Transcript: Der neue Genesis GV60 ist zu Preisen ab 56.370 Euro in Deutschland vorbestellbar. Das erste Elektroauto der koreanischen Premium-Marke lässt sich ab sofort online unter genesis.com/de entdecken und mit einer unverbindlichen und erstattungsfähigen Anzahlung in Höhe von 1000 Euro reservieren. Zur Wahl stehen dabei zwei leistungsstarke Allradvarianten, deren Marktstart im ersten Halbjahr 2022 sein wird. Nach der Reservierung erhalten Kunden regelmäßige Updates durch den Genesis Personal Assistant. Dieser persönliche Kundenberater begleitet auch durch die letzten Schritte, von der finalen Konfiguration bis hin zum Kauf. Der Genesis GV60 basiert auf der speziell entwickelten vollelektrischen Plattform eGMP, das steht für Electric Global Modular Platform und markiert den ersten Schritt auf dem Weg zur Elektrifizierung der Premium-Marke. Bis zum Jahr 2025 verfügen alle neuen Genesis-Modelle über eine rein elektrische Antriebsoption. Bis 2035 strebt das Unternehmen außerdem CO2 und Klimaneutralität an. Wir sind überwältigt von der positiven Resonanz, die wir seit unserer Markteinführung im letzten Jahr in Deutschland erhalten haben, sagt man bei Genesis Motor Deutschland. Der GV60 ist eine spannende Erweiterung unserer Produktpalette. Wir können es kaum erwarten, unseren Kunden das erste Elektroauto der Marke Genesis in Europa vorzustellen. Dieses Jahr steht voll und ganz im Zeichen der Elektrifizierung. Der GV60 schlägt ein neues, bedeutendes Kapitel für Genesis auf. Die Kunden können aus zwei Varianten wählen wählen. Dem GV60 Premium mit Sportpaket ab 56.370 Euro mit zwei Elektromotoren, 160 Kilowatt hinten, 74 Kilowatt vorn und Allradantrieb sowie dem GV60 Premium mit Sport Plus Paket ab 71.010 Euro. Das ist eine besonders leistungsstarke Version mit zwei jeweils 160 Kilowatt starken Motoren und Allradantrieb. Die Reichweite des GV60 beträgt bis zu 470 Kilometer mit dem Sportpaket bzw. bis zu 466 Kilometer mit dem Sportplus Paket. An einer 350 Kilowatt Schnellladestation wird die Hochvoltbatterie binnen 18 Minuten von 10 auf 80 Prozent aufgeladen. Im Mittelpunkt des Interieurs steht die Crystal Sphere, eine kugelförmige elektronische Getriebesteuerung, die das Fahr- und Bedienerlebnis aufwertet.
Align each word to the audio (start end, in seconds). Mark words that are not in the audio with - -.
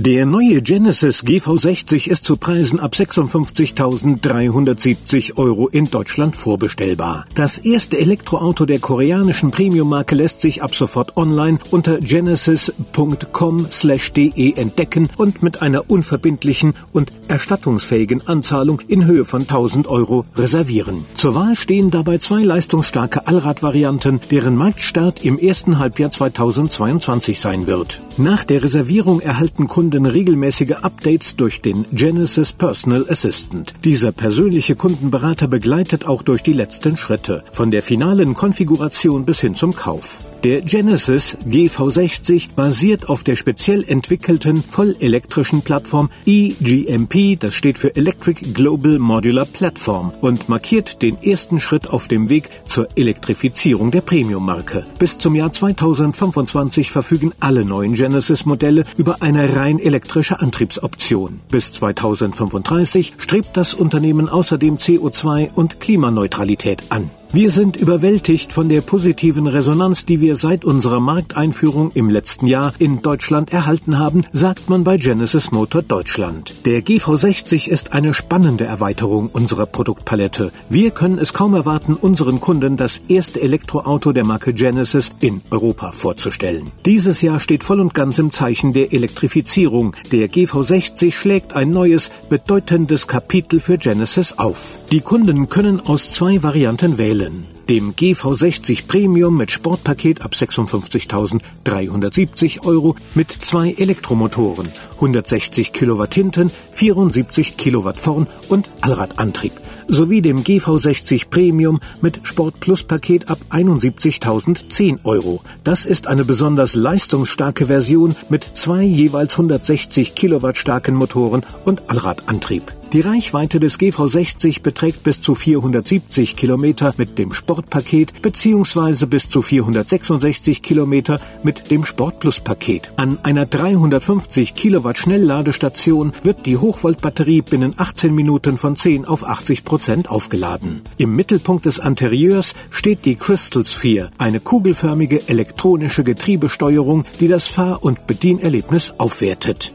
Der 0.00 0.26
neue 0.26 0.62
Genesis 0.62 1.24
GV60 1.24 2.08
ist 2.08 2.24
zu 2.24 2.36
Preisen 2.36 2.78
ab 2.78 2.94
56.370 2.94 5.36
Euro 5.38 5.66
in 5.66 5.90
Deutschland 5.90 6.36
vorbestellbar. 6.36 7.26
Das 7.34 7.58
erste 7.58 7.98
Elektroauto 7.98 8.64
der 8.64 8.78
koreanischen 8.78 9.50
Premium-Marke 9.50 10.14
lässt 10.14 10.40
sich 10.40 10.62
ab 10.62 10.72
sofort 10.72 11.16
online 11.16 11.58
unter 11.72 11.98
genesis.com/de 11.98 14.52
entdecken 14.52 15.08
und 15.16 15.42
mit 15.42 15.62
einer 15.62 15.90
unverbindlichen 15.90 16.74
und 16.92 17.10
erstattungsfähigen 17.26 18.24
Anzahlung 18.28 18.80
in 18.86 19.04
Höhe 19.04 19.24
von 19.24 19.48
1000 19.48 19.88
Euro 19.88 20.24
reservieren. 20.36 21.06
Zur 21.14 21.34
Wahl 21.34 21.56
stehen 21.56 21.90
dabei 21.90 22.18
zwei 22.18 22.44
leistungsstarke 22.44 23.26
Allradvarianten, 23.26 24.20
deren 24.30 24.54
Marktstart 24.54 25.24
im 25.24 25.40
ersten 25.40 25.80
Halbjahr 25.80 26.12
2022 26.12 27.40
sein 27.40 27.66
wird. 27.66 28.00
Nach 28.20 28.42
der 28.42 28.64
Reservierung 28.64 29.20
erhalten 29.20 29.68
Kunden 29.68 30.04
regelmäßige 30.04 30.72
Updates 30.82 31.36
durch 31.36 31.62
den 31.62 31.86
Genesis 31.92 32.52
Personal 32.52 33.06
Assistant. 33.08 33.74
Dieser 33.84 34.10
persönliche 34.10 34.74
Kundenberater 34.74 35.46
begleitet 35.46 36.04
auch 36.04 36.22
durch 36.22 36.42
die 36.42 36.52
letzten 36.52 36.96
Schritte, 36.96 37.44
von 37.52 37.70
der 37.70 37.80
finalen 37.80 38.34
Konfiguration 38.34 39.24
bis 39.24 39.40
hin 39.40 39.54
zum 39.54 39.72
Kauf. 39.72 40.18
Der 40.44 40.60
Genesis 40.60 41.36
GV60 41.48 42.50
basiert 42.54 43.08
auf 43.08 43.24
der 43.24 43.34
speziell 43.34 43.82
entwickelten 43.82 44.62
vollelektrischen 44.62 45.62
Plattform 45.62 46.10
eGMP, 46.26 47.36
das 47.36 47.54
steht 47.54 47.76
für 47.76 47.96
Electric 47.96 48.52
Global 48.52 49.00
Modular 49.00 49.46
Platform 49.46 50.12
und 50.20 50.48
markiert 50.48 51.02
den 51.02 51.20
ersten 51.20 51.58
Schritt 51.58 51.90
auf 51.90 52.06
dem 52.06 52.28
Weg 52.28 52.50
zur 52.66 52.86
Elektrifizierung 52.94 53.90
der 53.90 54.00
Premium-Marke. 54.00 54.86
Bis 55.00 55.18
zum 55.18 55.34
Jahr 55.34 55.52
2025 55.52 56.92
verfügen 56.92 57.32
alle 57.40 57.64
neuen 57.64 57.94
Genesis-Modelle 57.94 58.84
über 58.96 59.16
eine 59.22 59.56
rein 59.56 59.80
elektrische 59.80 60.38
Antriebsoption. 60.38 61.40
Bis 61.50 61.72
2035 61.72 63.14
strebt 63.18 63.56
das 63.56 63.74
Unternehmen 63.74 64.28
außerdem 64.28 64.76
CO2 64.76 65.52
und 65.52 65.80
Klimaneutralität 65.80 66.84
an. 66.90 67.10
Wir 67.30 67.50
sind 67.50 67.76
überwältigt 67.76 68.54
von 68.54 68.70
der 68.70 68.80
positiven 68.80 69.46
Resonanz, 69.46 70.06
die 70.06 70.22
wir 70.22 70.34
seit 70.34 70.64
unserer 70.64 70.98
Markteinführung 70.98 71.92
im 71.92 72.08
letzten 72.08 72.46
Jahr 72.46 72.72
in 72.78 73.02
Deutschland 73.02 73.52
erhalten 73.52 73.98
haben, 73.98 74.24
sagt 74.32 74.70
man 74.70 74.82
bei 74.82 74.96
Genesis 74.96 75.50
Motor 75.50 75.82
Deutschland. 75.82 76.64
Der 76.64 76.80
GV60 76.80 77.68
ist 77.68 77.92
eine 77.92 78.14
spannende 78.14 78.64
Erweiterung 78.64 79.28
unserer 79.30 79.66
Produktpalette. 79.66 80.52
Wir 80.70 80.90
können 80.90 81.18
es 81.18 81.34
kaum 81.34 81.54
erwarten, 81.54 81.96
unseren 81.96 82.40
Kunden 82.40 82.78
das 82.78 83.02
erste 83.08 83.42
Elektroauto 83.42 84.12
der 84.12 84.24
Marke 84.24 84.54
Genesis 84.54 85.10
in 85.20 85.42
Europa 85.50 85.92
vorzustellen. 85.92 86.70
Dieses 86.86 87.20
Jahr 87.20 87.40
steht 87.40 87.62
voll 87.62 87.80
und 87.80 87.92
ganz 87.92 88.18
im 88.18 88.32
Zeichen 88.32 88.72
der 88.72 88.94
Elektrifizierung. 88.94 89.94
Der 90.12 90.30
GV60 90.30 91.12
schlägt 91.12 91.52
ein 91.54 91.68
neues, 91.68 92.10
bedeutendes 92.30 93.06
Kapitel 93.06 93.60
für 93.60 93.76
Genesis 93.76 94.38
auf. 94.38 94.78
Die 94.90 95.02
Kunden 95.02 95.50
können 95.50 95.82
aus 95.82 96.14
zwei 96.14 96.42
Varianten 96.42 96.96
wählen 96.96 97.17
wählen. 97.18 97.46
Dem 97.68 97.94
GV60 97.94 98.88
Premium 98.88 99.36
mit 99.36 99.50
Sportpaket 99.50 100.22
ab 100.22 100.32
56.370 100.34 102.64
Euro 102.64 102.94
mit 103.14 103.30
zwei 103.30 103.72
Elektromotoren, 103.72 104.70
160 104.94 105.74
Kilowatt 105.74 106.14
hinten, 106.14 106.50
74 106.72 107.58
Kilowatt 107.58 107.98
vorn 107.98 108.26
und 108.48 108.70
Allradantrieb 108.80 109.52
sowie 109.90 110.20
dem 110.20 110.44
GV60 110.44 111.30
Premium 111.30 111.80
mit 112.02 112.20
Sport 112.24 112.60
Plus 112.60 112.82
Paket 112.82 113.30
ab 113.30 113.38
71.010 113.50 114.98
Euro. 115.04 115.40
Das 115.64 115.86
ist 115.86 116.08
eine 116.08 116.26
besonders 116.26 116.74
leistungsstarke 116.74 117.68
Version 117.68 118.14
mit 118.28 118.44
zwei 118.44 118.82
jeweils 118.82 119.32
160 119.32 120.14
Kilowatt 120.14 120.58
starken 120.58 120.94
Motoren 120.94 121.42
und 121.64 121.88
Allradantrieb. 121.88 122.77
Die 122.94 123.02
Reichweite 123.02 123.60
des 123.60 123.78
GV60 123.78 124.62
beträgt 124.62 125.02
bis 125.02 125.20
zu 125.20 125.34
470 125.34 126.36
Kilometer 126.36 126.94
mit 126.96 127.18
dem 127.18 127.34
Sportpaket 127.34 128.22
bzw. 128.22 129.04
bis 129.04 129.28
zu 129.28 129.42
466 129.42 130.62
Kilometer 130.62 131.20
mit 131.42 131.70
dem 131.70 131.84
Sportplus 131.84 132.40
Paket. 132.40 132.90
An 132.96 133.18
einer 133.24 133.44
350 133.44 134.54
Kilowatt 134.54 134.96
Schnellladestation 134.96 136.14
wird 136.22 136.46
die 136.46 136.56
Hochvoltbatterie 136.56 137.42
binnen 137.42 137.74
18 137.76 138.14
Minuten 138.14 138.56
von 138.56 138.74
10 138.74 139.04
auf 139.04 139.22
80 139.22 139.64
Prozent 139.64 140.08
aufgeladen. 140.08 140.80
Im 140.96 141.14
Mittelpunkt 141.14 141.66
des 141.66 141.76
Interieurs 141.76 142.54
steht 142.70 143.04
die 143.04 143.16
Crystal 143.16 143.66
Sphere, 143.66 144.08
eine 144.16 144.40
kugelförmige 144.40 145.28
elektronische 145.28 146.04
Getriebesteuerung, 146.04 147.04
die 147.20 147.28
das 147.28 147.48
Fahr- 147.48 147.84
und 147.84 148.06
Bedienerlebnis 148.06 148.94
aufwertet. 148.96 149.74